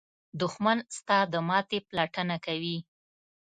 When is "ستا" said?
0.97-1.17